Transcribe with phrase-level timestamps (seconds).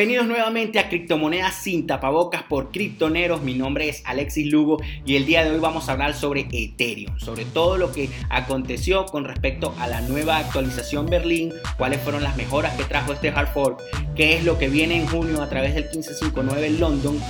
[0.00, 3.42] Bienvenidos nuevamente a Criptomonedas sin tapabocas por Criptoneros.
[3.42, 7.18] Mi nombre es Alexis Lugo y el día de hoy vamos a hablar sobre Ethereum,
[7.18, 12.34] sobre todo lo que aconteció con respecto a la nueva actualización Berlín, cuáles fueron las
[12.38, 13.82] mejoras que trajo este hard fork,
[14.16, 17.20] qué es lo que viene en junio a través del 1559 en London,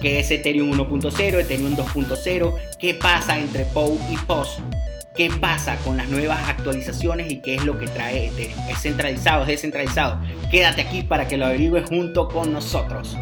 [0.00, 4.62] qué es Ethereum 1.0, Ethereum 2.0, qué pasa entre POW y POS
[5.14, 8.68] qué pasa con las nuevas actualizaciones y qué es lo que trae Ethereum.
[8.68, 9.42] ¿Es centralizado?
[9.42, 10.20] ¿Es descentralizado?
[10.50, 13.16] Quédate aquí para que lo averigües junto con nosotros.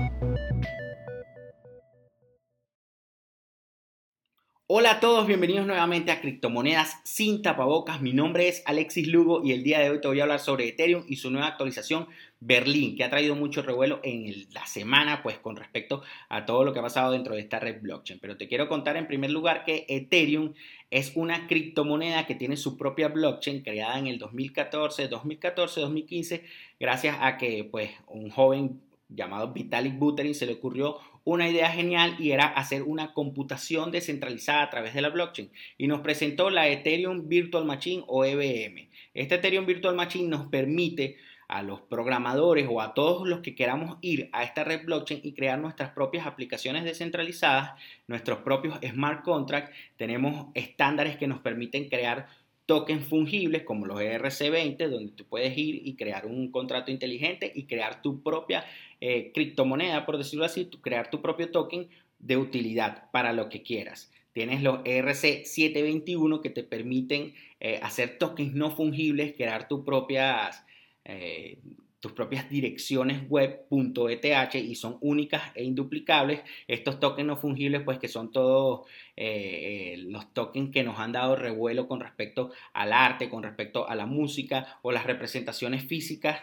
[4.73, 8.01] Hola a todos, bienvenidos nuevamente a Criptomonedas sin tapabocas.
[8.01, 10.69] Mi nombre es Alexis Lugo y el día de hoy te voy a hablar sobre
[10.69, 12.06] Ethereum y su nueva actualización
[12.38, 16.73] Berlín, que ha traído mucho revuelo en la semana, pues con respecto a todo lo
[16.73, 18.20] que ha pasado dentro de esta red blockchain.
[18.20, 20.55] Pero te quiero contar en primer lugar que Ethereum
[20.92, 26.45] es una criptomoneda que tiene su propia blockchain creada en el 2014, 2014, 2015,
[26.78, 32.16] gracias a que pues un joven llamado Vitalik Buterin se le ocurrió una idea genial
[32.19, 36.69] y era hacer una computación descentralizada a través de la blockchain y nos presentó la
[36.69, 38.89] Ethereum Virtual Machine o EVM.
[39.14, 41.17] Este Ethereum Virtual Machine nos permite
[41.50, 45.33] a los programadores o a todos los que queramos ir a esta red blockchain y
[45.33, 47.73] crear nuestras propias aplicaciones descentralizadas,
[48.06, 49.77] nuestros propios smart contracts.
[49.97, 52.28] Tenemos estándares que nos permiten crear
[52.71, 57.65] tokens fungibles como los ERC20, donde tú puedes ir y crear un contrato inteligente y
[57.65, 58.65] crear tu propia
[59.01, 61.89] eh, criptomoneda, por decirlo así, crear tu propio token
[62.21, 64.13] de utilidad para lo que quieras.
[64.33, 70.65] Tienes los ERC721 que te permiten eh, hacer tokens no fungibles, crear tus propias
[71.05, 71.59] eh,
[72.01, 76.41] tus propias direcciones web.eth y son únicas e induplicables.
[76.67, 81.12] Estos tokens no fungibles, pues que son todos eh, eh, los tokens que nos han
[81.12, 86.42] dado revuelo con respecto al arte, con respecto a la música o las representaciones físicas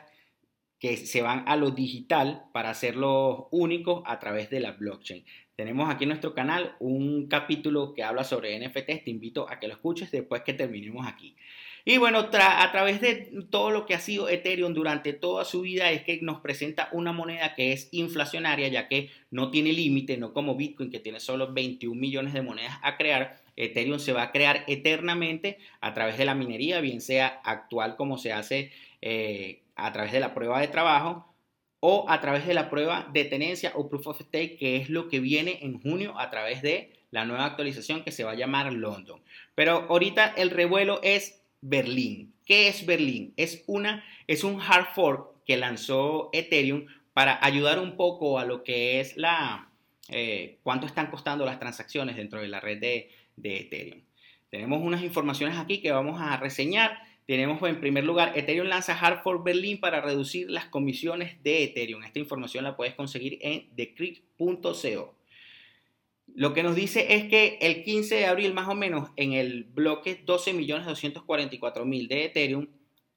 [0.79, 5.25] que se van a lo digital para hacerlos únicos a través de la blockchain.
[5.55, 9.67] Tenemos aquí en nuestro canal un capítulo que habla sobre NFTs, te invito a que
[9.67, 11.35] lo escuches después que terminemos aquí.
[11.89, 15.89] Y bueno, a través de todo lo que ha sido Ethereum durante toda su vida
[15.89, 20.33] es que nos presenta una moneda que es inflacionaria, ya que no tiene límite, no
[20.33, 23.41] como Bitcoin que tiene solo 21 millones de monedas a crear.
[23.55, 28.17] Ethereum se va a crear eternamente a través de la minería, bien sea actual como
[28.17, 31.33] se hace eh, a través de la prueba de trabajo
[31.79, 35.07] o a través de la prueba de tenencia o proof of stake, que es lo
[35.07, 38.73] que viene en junio a través de la nueva actualización que se va a llamar
[38.73, 39.21] London.
[39.55, 42.33] Pero ahorita el revuelo es Berlín.
[42.45, 43.33] ¿Qué es Berlín?
[43.37, 48.63] Es, una, es un hard fork que lanzó Ethereum para ayudar un poco a lo
[48.63, 49.71] que es la,
[50.09, 53.09] eh, cuánto están costando las transacciones dentro de la red de,
[53.41, 54.01] Ethereum.
[54.49, 56.99] Tenemos unas informaciones aquí que vamos a reseñar.
[57.25, 62.03] Tenemos en primer lugar, Ethereum lanza Hard Fork Berlín para reducir las comisiones de Ethereum.
[62.03, 65.16] Esta información la puedes conseguir en decrypt.co.
[66.35, 69.63] Lo que nos dice es que el 15 de abril, más o menos, en el
[69.63, 72.67] bloque 12.244.000 de Ethereum,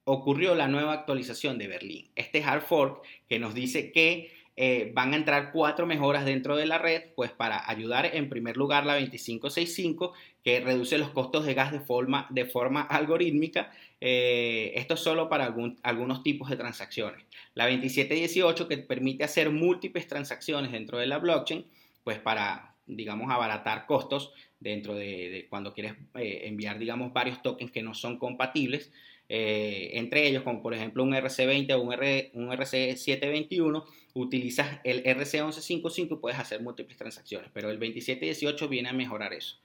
[0.03, 2.11] ocurrió la nueva actualización de Berlín.
[2.15, 6.65] Este hard fork que nos dice que eh, van a entrar cuatro mejoras dentro de
[6.65, 10.13] la red, pues para ayudar en primer lugar la 2565,
[10.43, 13.71] que reduce los costos de gas de forma, de forma algorítmica.
[14.01, 17.23] Eh, esto es solo para algunos tipos de transacciones.
[17.53, 21.65] La 2718, que permite hacer múltiples transacciones dentro de la blockchain,
[22.03, 27.81] pues para digamos, abaratar costos dentro de, cuando quieres eh, enviar, digamos, varios tokens que
[27.81, 28.91] no son compatibles.
[29.29, 36.11] Eh, entre ellos, como por ejemplo un RC20 o un, un RC721, utilizas el RC1155
[36.11, 39.57] y puedes hacer múltiples transacciones, pero el 2718 viene a mejorar eso.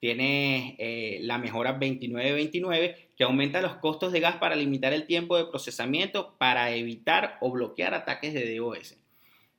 [0.00, 5.36] Tiene eh, la mejora 2929 que aumenta los costos de gas para limitar el tiempo
[5.36, 8.96] de procesamiento para evitar o bloquear ataques de DOS.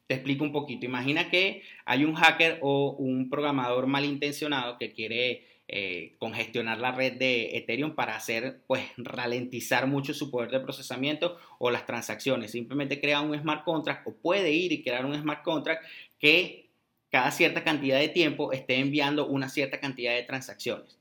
[0.07, 0.85] Te explico un poquito.
[0.85, 7.13] Imagina que hay un hacker o un programador malintencionado que quiere eh, congestionar la red
[7.13, 12.51] de Ethereum para hacer, pues, ralentizar mucho su poder de procesamiento o las transacciones.
[12.51, 15.85] Simplemente crea un smart contract o puede ir y crear un smart contract
[16.19, 16.69] que
[17.09, 20.97] cada cierta cantidad de tiempo esté enviando una cierta cantidad de transacciones.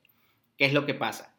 [0.56, 1.31] ¿Qué es lo que pasa?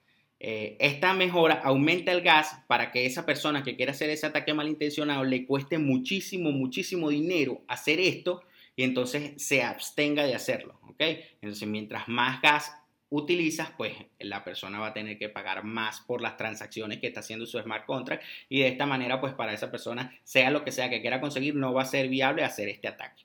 [0.46, 4.54] Eh, esta mejora aumenta el gas para que esa persona que quiera hacer ese ataque
[4.54, 8.44] malintencionado le cueste muchísimo, muchísimo dinero hacer esto
[8.76, 10.78] y entonces se abstenga de hacerlo.
[11.00, 12.76] Entonces, mientras más gas
[13.10, 17.22] utilizas, pues la persona va a tener que pagar más por las transacciones que está
[17.22, 20.74] haciendo su smart contract y de esta manera, pues para esa persona, sea lo que
[20.74, 23.24] sea que quiera conseguir, no va a ser viable hacer este ataque.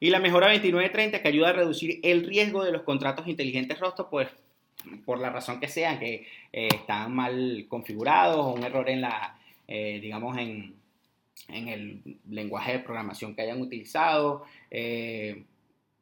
[0.00, 4.08] Y la mejora 2930 que ayuda a reducir el riesgo de los contratos inteligentes rostro,
[4.08, 4.28] pues
[5.04, 9.98] por la razón que sea, que eh, están mal configurados un error en la, eh,
[10.00, 10.74] digamos, en
[11.48, 14.44] el lenguaje de programación que hayan utilizado.
[14.70, 15.44] Eh,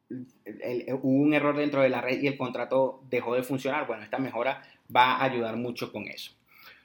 [0.09, 3.87] hubo un error dentro de la red y el contrato dejó de funcionar.
[3.87, 4.61] Bueno, esta mejora
[4.93, 6.31] va a ayudar mucho con eso.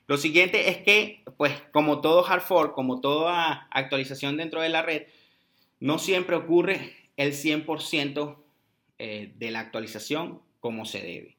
[0.07, 4.83] Lo siguiente es que, pues, como todo hard fork, como toda actualización dentro de la
[4.83, 5.03] red,
[5.81, 8.37] no siempre ocurre el 100%
[8.99, 11.38] eh, de la actualización como se debe.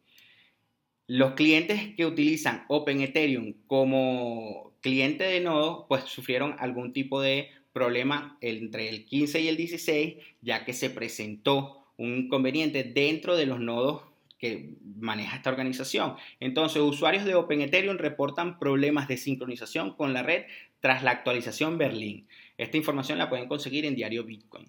[1.09, 7.49] Los clientes que utilizan Open Ethereum como cliente de nodo, pues sufrieron algún tipo de
[7.73, 13.47] problema entre el 15 y el 16, ya que se presentó un inconveniente dentro de
[13.47, 14.03] los nodos
[14.37, 16.13] que maneja esta organización.
[16.39, 20.43] Entonces, usuarios de Open Ethereum reportan problemas de sincronización con la red
[20.79, 22.27] tras la actualización Berlín.
[22.59, 24.67] Esta información la pueden conseguir en Diario Bitcoin.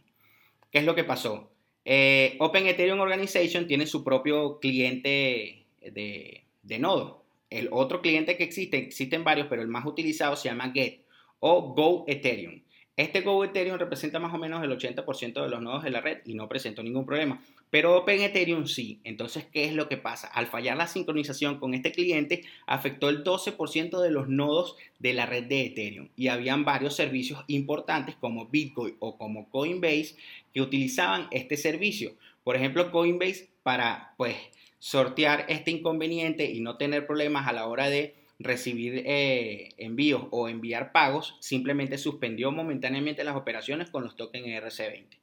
[0.72, 1.52] ¿Qué es lo que pasó?
[1.84, 7.24] Eh, Open Ethereum Organization tiene su propio cliente de, de nodo.
[7.48, 11.00] El otro cliente que existe, existen varios, pero el más utilizado se llama Get
[11.40, 12.62] o Go Ethereum.
[12.96, 16.18] Este Go Ethereum representa más o menos el 80% de los nodos de la red
[16.26, 17.40] y no presentó ningún problema.
[17.70, 19.00] Pero Open Ethereum sí.
[19.04, 20.26] Entonces, ¿qué es lo que pasa?
[20.26, 25.24] Al fallar la sincronización con este cliente, afectó el 12% de los nodos de la
[25.24, 26.08] red de Ethereum.
[26.14, 30.16] Y habían varios servicios importantes como Bitcoin o como Coinbase
[30.52, 32.12] que utilizaban este servicio.
[32.44, 34.36] Por ejemplo, Coinbase para pues
[34.80, 40.48] sortear este inconveniente y no tener problemas a la hora de recibir eh, envíos o
[40.48, 45.18] enviar pagos, simplemente suspendió momentáneamente las operaciones con los tokens ERC20.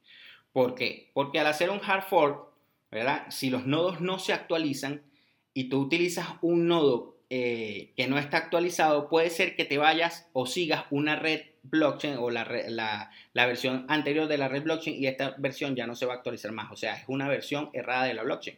[0.52, 1.10] ¿Por qué?
[1.12, 2.48] Porque al hacer un hard fork,
[2.90, 3.26] ¿verdad?
[3.30, 5.02] Si los nodos no se actualizan
[5.52, 10.30] y tú utilizas un nodo eh, que no está actualizado, puede ser que te vayas
[10.32, 14.96] o sigas una red blockchain o la, la, la, versión anterior de la red blockchain
[14.96, 16.70] y esta versión ya no se va a actualizar más.
[16.70, 18.56] O sea, es una versión errada de la blockchain.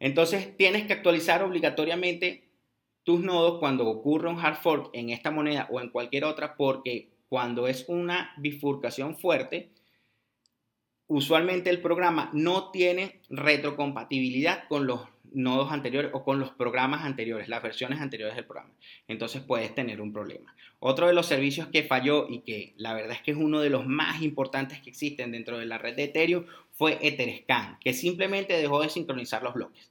[0.00, 2.44] Entonces, tienes que actualizar obligatoriamente
[3.02, 7.08] tus nodos cuando ocurre un hard fork en esta moneda o en cualquier otra, porque
[7.28, 9.70] cuando es una bifurcación fuerte,
[11.06, 15.00] usualmente el programa no tiene retrocompatibilidad con los
[15.32, 18.72] nodos anteriores o con los programas anteriores, las versiones anteriores del programa.
[19.08, 20.54] Entonces puedes tener un problema.
[20.80, 23.70] Otro de los servicios que falló y que la verdad es que es uno de
[23.70, 26.44] los más importantes que existen dentro de la red de Ethereum
[26.78, 29.90] fue Etherscan, que simplemente dejó de sincronizar los bloques.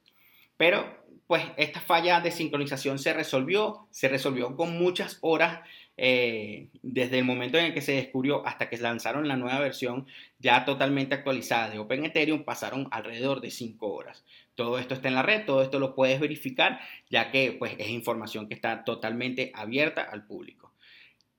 [0.56, 0.96] Pero
[1.26, 5.60] pues esta falla de sincronización se resolvió, se resolvió con muchas horas
[5.98, 10.06] eh, desde el momento en el que se descubrió hasta que lanzaron la nueva versión
[10.38, 14.24] ya totalmente actualizada de Open Ethereum, pasaron alrededor de 5 horas.
[14.54, 16.80] Todo esto está en la red, todo esto lo puedes verificar,
[17.10, 20.67] ya que pues, es información que está totalmente abierta al público.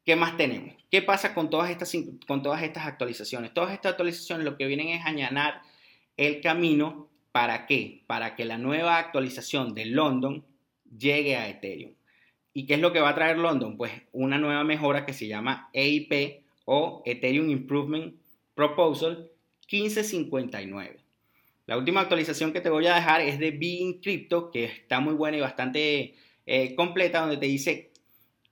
[0.09, 0.73] ¿Qué más tenemos?
[0.89, 1.95] ¿Qué pasa con todas estas,
[2.27, 3.53] con todas estas actualizaciones?
[3.53, 5.53] Todas estas actualizaciones lo que vienen es añadir
[6.17, 8.01] el camino ¿Para qué?
[8.07, 10.43] Para que la nueva actualización de London
[10.97, 11.93] llegue a Ethereum.
[12.55, 13.77] ¿Y qué es lo que va a traer London?
[13.77, 18.15] Pues una nueva mejora que se llama EIP o Ethereum Improvement
[18.55, 19.29] Proposal
[19.71, 20.97] 1559.
[21.67, 25.13] La última actualización que te voy a dejar es de Being Crypto, que está muy
[25.13, 26.15] buena y bastante
[26.47, 27.88] eh, completa, donde te dice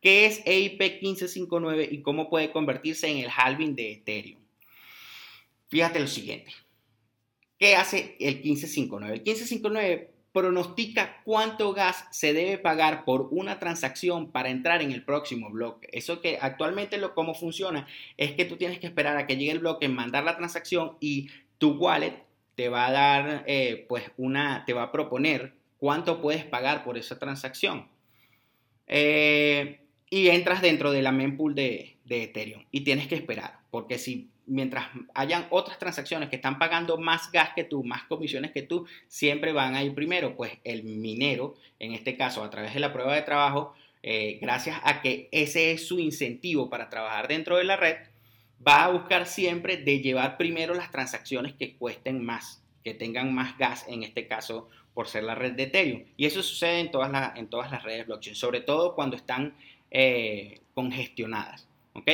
[0.08, 4.40] qué es EIP 1559 y cómo puede convertirse en el halving de Ethereum.
[5.68, 6.54] Fíjate lo siguiente.
[7.60, 9.16] ¿Qué hace el 1559?
[9.16, 15.04] El 1559 pronostica cuánto gas se debe pagar por una transacción para entrar en el
[15.04, 15.90] próximo bloque.
[15.92, 19.52] Eso que actualmente lo cómo funciona es que tú tienes que esperar a que llegue
[19.52, 22.24] el bloque, mandar la transacción y tu wallet
[22.56, 26.98] te va a dar, eh, pues una, te va a proponer cuánto puedes pagar por
[26.98, 27.90] esa transacción.
[28.88, 33.98] Eh, y entras dentro de la mempool de, de Ethereum y tienes que esperar, porque
[33.98, 38.64] si mientras hayan otras transacciones que están pagando más gas que tú, más comisiones que
[38.64, 40.36] tú, siempre van a ir primero.
[40.36, 44.80] Pues el minero, en este caso, a través de la prueba de trabajo, eh, gracias
[44.84, 47.98] a que ese es su incentivo para trabajar dentro de la red,
[48.66, 53.58] va a buscar siempre de llevar primero las transacciones que cuesten más, que tengan más
[53.58, 56.04] gas, en este caso, por ser la red de Ethereum.
[56.16, 59.56] Y eso sucede en todas, en todas las redes blockchain, sobre todo cuando están
[59.92, 61.68] eh, congestionadas.
[61.94, 62.10] ¿ok?,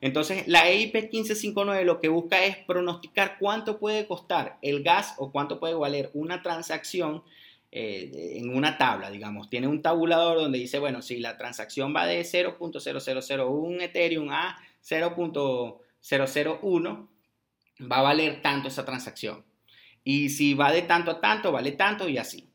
[0.00, 5.30] entonces, la EIP 1559 lo que busca es pronosticar cuánto puede costar el gas o
[5.32, 7.24] cuánto puede valer una transacción
[7.72, 9.48] eh, en una tabla, digamos.
[9.48, 17.08] Tiene un tabulador donde dice, bueno, si la transacción va de 0.0001 Ethereum a 0.001,
[17.90, 19.44] va a valer tanto esa transacción.
[20.04, 22.48] Y si va de tanto a tanto, vale tanto y así.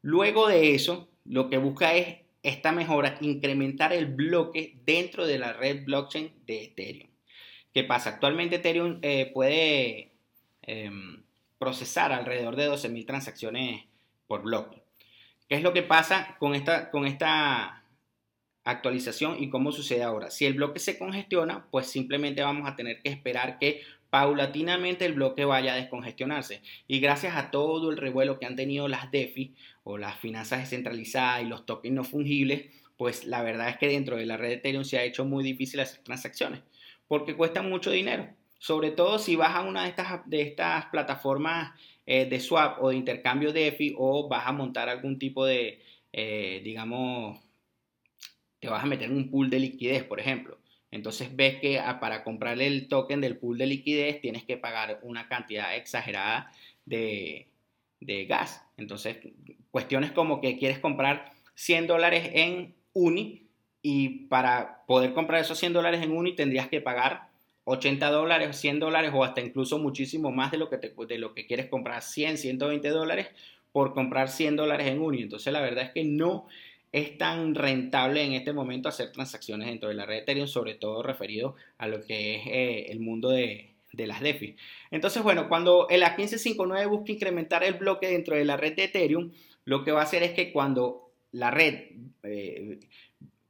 [0.00, 5.52] Luego de eso, lo que busca es esta mejora incrementar el bloque dentro de la
[5.52, 7.10] red blockchain de Ethereum.
[7.72, 8.10] ¿Qué pasa?
[8.10, 10.12] Actualmente Ethereum eh, puede
[10.62, 11.22] em,
[11.58, 13.84] procesar alrededor de 12.000 transacciones
[14.26, 14.82] por bloque.
[15.48, 17.78] ¿Qué es lo que pasa con esta, con esta
[18.70, 20.30] actualización y cómo sucede ahora.
[20.30, 25.14] Si el bloque se congestiona, pues simplemente vamos a tener que esperar que paulatinamente el
[25.14, 26.62] bloque vaya a descongestionarse.
[26.86, 31.42] Y gracias a todo el revuelo que han tenido las DeFi o las finanzas descentralizadas
[31.42, 34.54] y los tokens no fungibles, pues la verdad es que dentro de la red de
[34.54, 36.60] Ethereum se ha hecho muy difícil hacer transacciones
[37.08, 38.28] porque cuestan mucho dinero.
[38.58, 41.72] Sobre todo si vas a una de estas, de estas plataformas
[42.06, 45.80] eh, de swap o de intercambio DeFi o vas a montar algún tipo de,
[46.12, 47.40] eh, digamos,
[48.60, 50.58] te vas a meter en un pool de liquidez, por ejemplo.
[50.90, 55.00] Entonces ves que ah, para comprarle el token del pool de liquidez tienes que pagar
[55.02, 56.50] una cantidad exagerada
[56.86, 57.46] de,
[58.00, 58.64] gas.
[58.76, 59.18] Entonces,
[59.70, 63.48] cuestiones como que quieres comprar 100 dólares en Uni
[63.82, 67.28] y para poder comprar esos 100 dólares en Uni tendrías que pagar
[67.64, 71.46] 80 dólares, 100 dólares o hasta incluso muchísimo más de lo que, de lo que
[71.46, 73.28] quieres comprar 100, 120 dólares
[73.72, 75.22] por comprar 100 dólares en Uni.
[75.22, 76.46] Entonces la verdad es que no
[76.92, 81.02] es tan rentable en este momento hacer transacciones dentro de la red Ethereum, sobre todo
[81.02, 84.56] referido a lo que es eh, el mundo de, las DeFi.
[84.90, 89.32] Entonces, bueno, cuando el A1559 busca incrementar el bloque dentro de la red de Ethereum,
[89.64, 91.90] lo que va a hacer es que cuando la red
[92.22, 92.78] eh,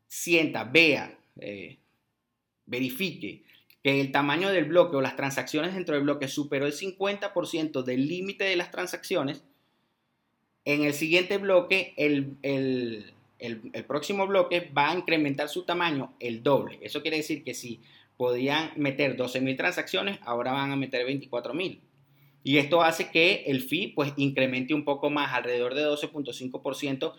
[0.06, 1.78] sienta, vea, eh,
[2.66, 3.44] verifique
[3.82, 8.08] que el tamaño del bloque o las transacciones dentro del bloque superó el 50% del
[8.08, 9.44] límite de las transacciones,
[10.64, 13.14] en el siguiente bloque el, el,
[13.86, 16.78] próximo bloque va a incrementar su tamaño el doble.
[16.82, 17.80] Eso quiere decir que si
[18.16, 21.80] podían meter 12.000 transacciones, ahora van a meter 24.000.
[22.42, 27.14] Y esto hace que el fee pues incremente un poco más, alrededor de 12.5%.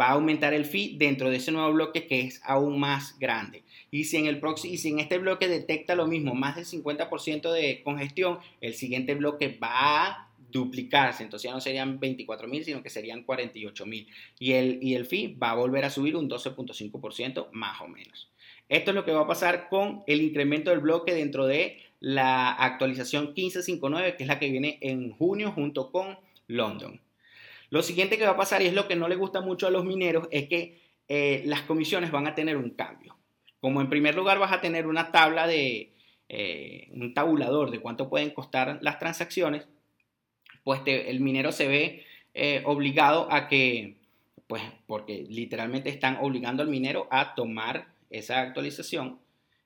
[0.00, 3.62] Va a aumentar el fee dentro de ese nuevo bloque que es aún más grande.
[3.90, 7.52] Y si en, el y si en este bloque detecta lo mismo, más del 50%
[7.52, 12.80] de congestión, el siguiente bloque va a duplicarse, entonces ya no serían 24 mil, sino
[12.80, 14.06] que serían 48 mil.
[14.38, 18.30] Y el, y el fee va a volver a subir un 12.5% más o menos.
[18.68, 22.52] Esto es lo que va a pasar con el incremento del bloque dentro de la
[22.52, 27.00] actualización 1559, que es la que viene en junio junto con London.
[27.70, 29.70] Lo siguiente que va a pasar, y es lo que no le gusta mucho a
[29.70, 33.16] los mineros, es que eh, las comisiones van a tener un cambio.
[33.60, 35.94] Como en primer lugar vas a tener una tabla de,
[36.28, 39.66] eh, un tabulador de cuánto pueden costar las transacciones,
[40.64, 42.04] pues el minero se ve
[42.34, 43.96] eh, obligado a que,
[44.46, 49.18] pues porque literalmente están obligando al minero a tomar esa actualización,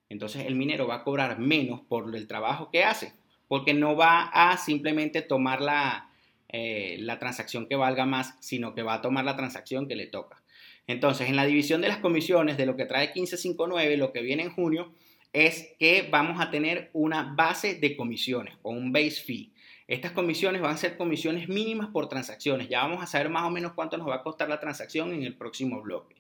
[0.09, 3.13] entonces el minero va a cobrar menos por el trabajo que hace,
[3.47, 6.11] porque no va a simplemente tomar la,
[6.49, 10.07] eh, la transacción que valga más, sino que va a tomar la transacción que le
[10.07, 10.43] toca.
[10.87, 14.45] Entonces, en la división de las comisiones de lo que trae 1559, lo que viene
[14.45, 14.91] en junio,
[15.35, 19.53] es que vamos a tener una base de comisiones o un base fee.
[19.89, 22.69] Estas comisiones van a ser comisiones mínimas por transacciones.
[22.69, 25.23] Ya vamos a saber más o menos cuánto nos va a costar la transacción en
[25.23, 26.17] el próximo bloque.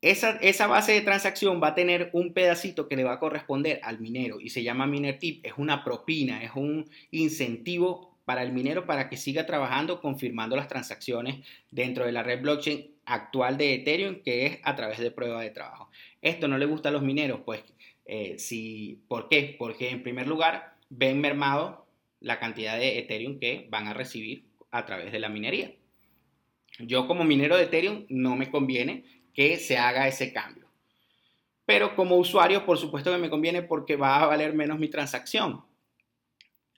[0.00, 3.80] Esa, esa, base de transacción va a tener un pedacito que le va a corresponder
[3.82, 5.44] al minero y se llama miner tip.
[5.44, 10.68] Es una propina, es un incentivo para el minero para que siga trabajando confirmando las
[10.68, 15.42] transacciones dentro de la red blockchain actual de Ethereum, que es a través de prueba
[15.42, 15.90] de trabajo.
[16.22, 17.64] Esto no le gusta a los mineros, pues,
[18.04, 19.56] eh, si, ¿por qué?
[19.58, 21.87] Porque en primer lugar ven mermado
[22.20, 25.72] la cantidad de Ethereum que van a recibir a través de la minería.
[26.78, 30.68] Yo como minero de Ethereum no me conviene que se haga ese cambio.
[31.64, 35.64] Pero como usuario, por supuesto que me conviene porque va a valer menos mi transacción.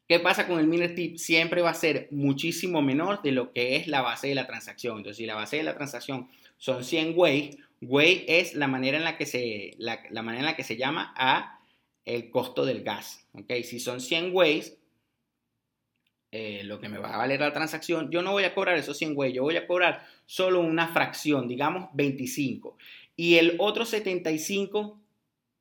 [0.08, 1.18] ¿Qué pasa con el miner tip?
[1.18, 4.96] Siempre va a ser muchísimo menor de lo que es la base de la transacción.
[4.96, 6.28] Entonces, si la base de la transacción
[6.58, 10.56] son 100 Way, Way es la manera en la que se, la, manera en la
[10.56, 11.60] que se llama a
[12.04, 13.28] el costo del gas.
[13.34, 13.62] ¿okay?
[13.62, 14.79] Si son 100 Ways,
[16.32, 18.96] eh, lo que me va a valer la transacción, yo no voy a cobrar esos
[18.96, 22.76] 100 güey, yo voy a cobrar solo una fracción, digamos 25.
[23.16, 25.00] Y el otro 75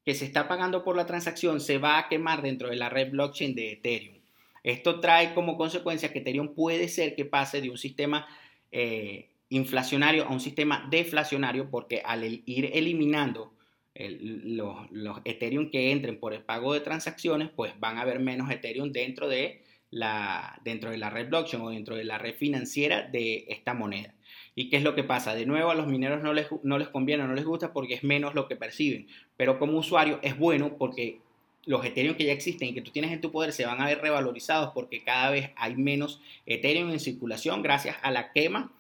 [0.06, 3.12] que se está pagando por la transacción se va a quemar dentro de la red
[3.12, 4.18] blockchain de Ethereum.
[4.64, 8.28] Esto trae como consecuencia que Ethereum puede ser que pase de un sistema
[8.72, 13.54] eh, inflacionario a un sistema deflacionario porque al ir eliminando
[13.96, 18.50] los, los Ethereum que entren por el pago de transacciones, pues van a haber menos
[18.52, 23.46] Ethereum dentro de dentro de la red blockchain o dentro de la red financiera de
[23.50, 24.14] esta moneda.
[24.56, 25.36] ¿Y qué es lo que pasa?
[25.36, 28.04] De nuevo, a los mineros no les, no les conviene, no les gusta porque es
[28.04, 29.08] menos lo que perciben.
[29.38, 31.20] Pero como usuario es bueno porque
[31.66, 33.86] los Ethereum que ya existen y que tú tienes en tu poder se van a
[33.86, 38.72] ver revalorizados porque cada vez hay menos Ethereum en circulación gracias a la quema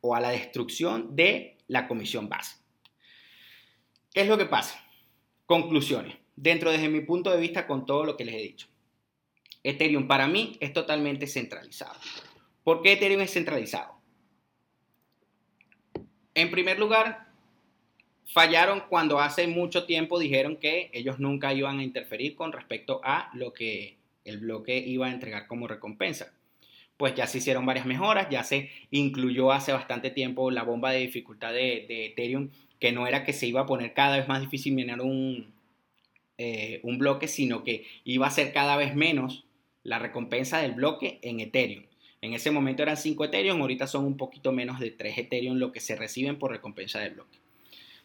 [0.00, 2.56] o a la destrucción de la comisión base.
[4.12, 4.84] ¿Qué es lo que pasa?
[5.46, 6.16] Conclusiones.
[6.36, 8.66] Dentro desde mi punto de vista con todo lo que les he dicho.
[9.64, 11.98] Ethereum para mí es totalmente centralizado.
[12.62, 13.94] ¿Por qué Ethereum es centralizado?
[16.34, 17.28] En primer lugar,
[18.26, 23.30] fallaron cuando hace mucho tiempo dijeron que ellos nunca iban a interferir con respecto a
[23.34, 26.32] lo que el bloque iba a entregar como recompensa.
[26.96, 31.00] Pues ya se hicieron varias mejoras, ya se incluyó hace bastante tiempo la bomba de
[31.00, 34.74] dificultad de, Ethereum, que no era que se iba a poner cada vez más difícil
[34.74, 35.52] minar un,
[36.38, 39.44] eh, un bloque, sino que iba a ser cada vez menos
[39.84, 41.84] la recompensa del bloque en Ethereum.
[42.20, 45.72] En ese momento eran 5 Ethereum, ahorita son un poquito menos de 3 Ethereum lo
[45.72, 47.38] que se reciben por recompensa del bloque.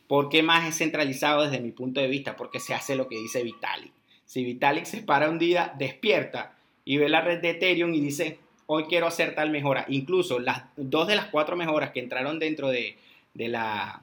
[0.07, 2.35] ¿Por qué más es centralizado desde mi punto de vista?
[2.35, 3.93] Porque se hace lo que dice Vitalik.
[4.25, 8.39] Si Vitalik se para un día, despierta y ve la red de Ethereum y dice,
[8.65, 9.85] hoy quiero hacer tal mejora.
[9.87, 12.97] Incluso las dos de las cuatro mejoras que entraron dentro de,
[13.35, 14.01] la,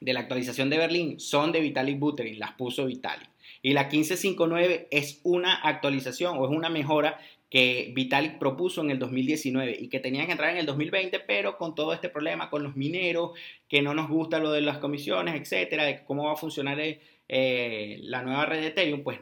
[0.00, 3.28] de la actualización de Berlín son de Vitalik Buterin, las puso Vitalik.
[3.62, 7.18] Y la 1559 es una actualización o es una mejora
[7.54, 11.56] que Vitalik propuso en el 2019 y que tenía que entrar en el 2020, pero
[11.56, 13.30] con todo este problema con los mineros,
[13.68, 17.98] que no nos gusta lo de las comisiones, etcétera, de cómo va a funcionar eh,
[18.02, 19.20] la nueva red de Ethereum, pues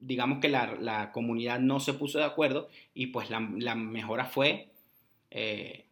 [0.00, 4.68] digamos que la, comunidad no se puso de acuerdo y pues la, mejora fue,
[5.30, 5.84] eh,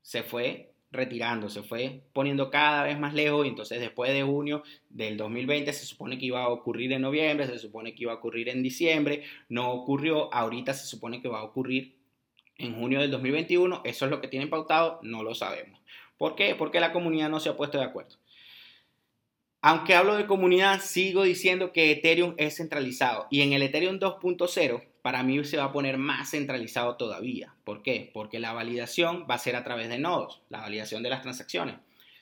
[0.00, 4.62] se fue retirando, se fue poniendo cada vez más lejos y entonces después de junio
[4.88, 8.16] del 2020 se supone que iba a ocurrir en noviembre, se supone que iba a
[8.16, 11.96] ocurrir en diciembre, no ocurrió, ahorita se supone que va a ocurrir
[12.56, 15.80] en junio del 2021, eso es lo que tienen pautado, no lo sabemos.
[16.16, 16.54] ¿Por qué?
[16.54, 18.16] Porque la comunidad no se ha puesto de acuerdo.
[19.60, 24.84] Aunque hablo de comunidad, sigo diciendo que Ethereum es centralizado y en el Ethereum 2.0
[25.08, 27.54] para mí se va a poner más centralizado todavía.
[27.64, 28.10] ¿Por qué?
[28.12, 31.76] Porque la validación va a ser a través de nodos, la validación de las transacciones.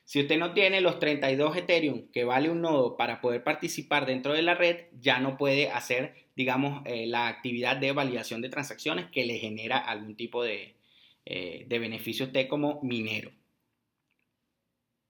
[0.04, 4.34] Si usted no tiene los 32 Ethereum que vale un nodo para poder participar dentro
[4.34, 9.06] de la red, ya no puede hacer, digamos, eh, la actividad de validación de transacciones
[9.06, 10.76] que le genera algún tipo de,
[11.24, 13.32] eh, de beneficio a usted como minero.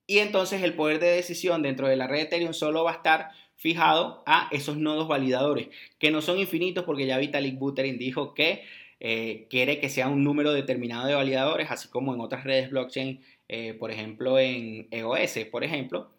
[0.07, 3.33] Y entonces el poder de decisión dentro de la red Ethereum solo va a estar
[3.57, 8.65] fijado a esos nodos validadores, que no son infinitos porque ya Vitalik Buterin dijo que
[9.01, 13.23] eh, quiere que sea un número determinado de validadores, así como en otras redes blockchain,
[13.49, 16.11] eh, por ejemplo en EOS, por ejemplo,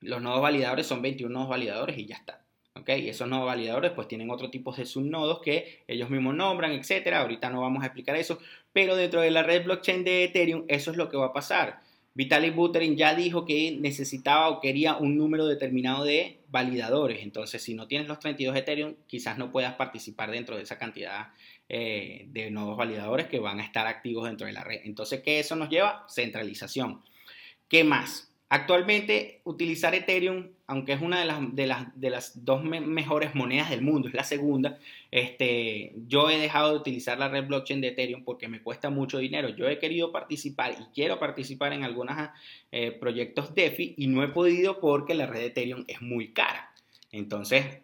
[0.00, 2.46] los nodos validadores son 21 nodos validadores y ya está.
[2.88, 7.20] Y esos nodos validadores pues tienen otro tipo de subnodos que ellos mismos nombran, etcétera.
[7.20, 8.38] Ahorita no vamos a explicar eso,
[8.72, 11.80] pero dentro de la red blockchain de Ethereum eso es lo que va a pasar.
[12.16, 17.22] Vitalik Buterin ya dijo que necesitaba o quería un número determinado de validadores.
[17.22, 21.28] Entonces, si no tienes los 32 Ethereum, quizás no puedas participar dentro de esa cantidad
[21.68, 24.80] eh, de nodos validadores que van a estar activos dentro de la red.
[24.84, 26.06] Entonces, ¿qué eso nos lleva?
[26.08, 27.02] Centralización.
[27.68, 28.32] ¿Qué más?
[28.48, 33.70] Actualmente, utilizar Ethereum, aunque es una de las, de las, de las dos mejores monedas
[33.70, 34.78] del mundo, es la segunda,
[35.10, 39.18] este, yo he dejado de utilizar la red blockchain de Ethereum porque me cuesta mucho
[39.18, 39.48] dinero.
[39.48, 42.16] Yo he querido participar y quiero participar en algunos
[42.70, 46.72] eh, proyectos DeFi y no he podido porque la red de Ethereum es muy cara.
[47.10, 47.80] Entonces,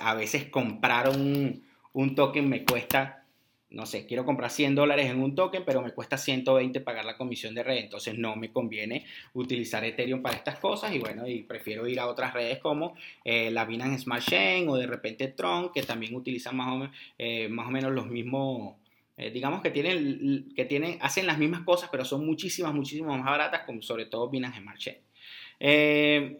[0.00, 3.23] a veces comprar un, un token me cuesta
[3.70, 7.16] no sé, quiero comprar 100 dólares en un token, pero me cuesta 120 pagar la
[7.16, 11.42] comisión de red, entonces no me conviene utilizar Ethereum para estas cosas y bueno, y
[11.42, 15.72] prefiero ir a otras redes como eh, la Binance Smart Chain o de repente Tron,
[15.72, 18.76] que también utilizan más o, menos, eh, más o menos los mismos,
[19.16, 23.26] eh, digamos que tienen, que tienen, hacen las mismas cosas, pero son muchísimas, muchísimas más
[23.26, 26.38] baratas, como sobre todo Binance Smart Chain.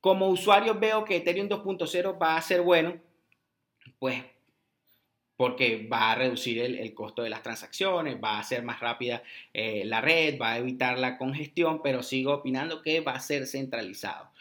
[0.00, 2.96] como usuario veo que Ethereum 2.0 va a ser bueno,
[3.98, 4.22] pues
[5.38, 9.22] porque va a reducir el, costo de las transacciones, va a ser más rápida
[9.54, 13.46] eh, la red, va a evitar la congestión, pero sigo opinando que va a ser
[13.46, 14.32] centralizado.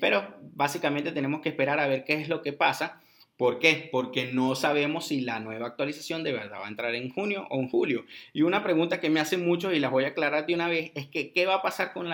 [0.00, 3.02] pero básicamente tenemos que esperar a ver qué es lo que pasa.
[3.36, 3.88] ¿Por qué?
[3.90, 7.58] Porque no sabemos si la nueva actualización de verdad va a entrar en junio o
[7.58, 8.04] en julio.
[8.32, 10.92] Y una pregunta que me hacen muchos y las voy a aclarar de una vez
[10.94, 12.08] es que ¿qué va a pasar con,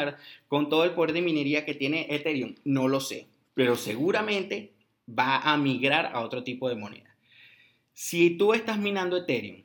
[0.49, 2.55] con todo el poder de minería que tiene Ethereum?
[2.65, 4.73] No lo sé, pero seguramente
[5.07, 7.12] va a migrar a otro tipo de moneda.
[7.95, 9.63] Si tú estás minando Ethereum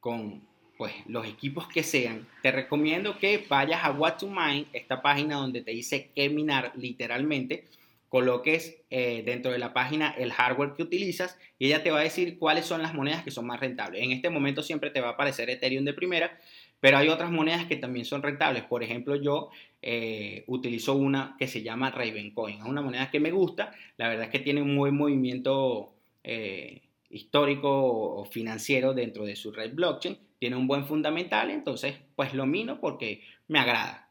[0.00, 0.42] con
[0.76, 5.36] pues, los equipos que sean, te recomiendo que vayas a What to Mine, esta página
[5.36, 7.68] donde te dice qué minar literalmente,
[8.08, 12.02] coloques eh, dentro de la página el hardware que utilizas y ella te va a
[12.02, 14.02] decir cuáles son las monedas que son más rentables.
[14.02, 16.36] En este momento siempre te va a aparecer Ethereum de primera,
[16.80, 18.64] pero hay otras monedas que también son rentables.
[18.64, 22.58] Por ejemplo, yo eh, utilizo una que se llama Ravencoin.
[22.58, 23.72] Es una moneda que me gusta.
[23.96, 25.92] La verdad es que tiene un buen movimiento
[26.24, 26.80] eh,
[27.10, 32.46] histórico o financiero dentro de su red blockchain, tiene un buen fundamental, entonces pues lo
[32.46, 34.10] mino porque me agrada.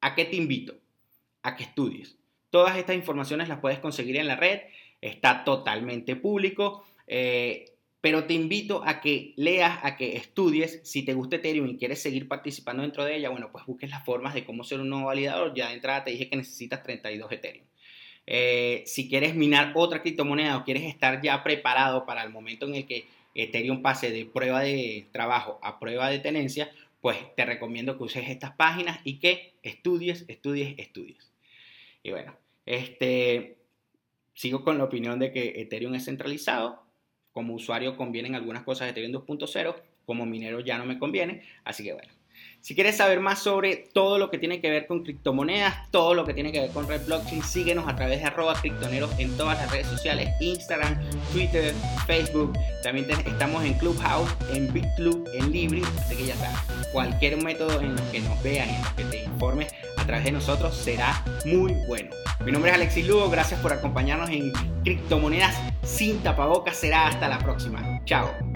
[0.00, 0.74] ¿A qué te invito?
[1.42, 2.18] A que estudies.
[2.50, 4.60] Todas estas informaciones las puedes conseguir en la red,
[5.00, 6.84] está totalmente público.
[7.06, 7.66] Eh,
[8.00, 10.80] Pero te invito a que leas, a que estudies.
[10.84, 14.04] Si te gusta Ethereum y quieres seguir participando dentro de ella, bueno, pues busques las
[14.04, 15.54] formas de cómo ser un nuevo validador.
[15.54, 17.66] Ya de entrada te dije que necesitas 32 Ethereum.
[18.26, 22.76] Eh, si quieres minar otra criptomoneda o quieres estar ya preparado para el momento en
[22.76, 27.96] el que Ethereum pase de prueba de trabajo a prueba de tenencia, pues te recomiendo
[27.96, 31.32] que uses estas páginas y que estudies, estudies, estudies.
[32.02, 33.56] Y bueno, este,
[34.34, 36.82] sigo con la opinión de que Ethereum es centralizado.
[37.32, 41.42] Como usuario convienen algunas cosas de Ethereum 2.0, como minero ya no me conviene.
[41.64, 42.12] Así que bueno,
[42.62, 46.24] si quieres saber más sobre todo lo que tiene que ver con criptomonedas, todo lo
[46.24, 49.58] que tiene que ver con Red Blockchain, síguenos a través de arroba criptoneros en todas
[49.58, 50.96] las redes sociales, Instagram,
[51.32, 51.74] Twitter,
[52.06, 52.52] Facebook.
[52.84, 57.98] También estamos en Clubhouse, en BitClub, en Libri, así que ya sabes, cualquier método en
[57.98, 61.72] el que nos veas, en el que te informes a través de nosotros será muy
[61.88, 62.10] bueno.
[62.44, 64.52] Mi nombre es Alexis Lugo, gracias por acompañarnos en
[64.84, 68.00] Criptomonedas sin tapabocas, será hasta la próxima.
[68.04, 68.51] Chao.